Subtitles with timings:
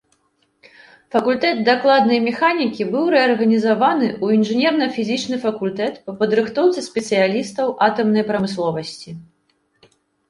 [1.15, 9.09] Факультэт дакладнай механікі быў рэарганізаваны ў інжынерна-фізічны факультэт па падрыхтоўцы спецыялістаў атамнай прамысловасці.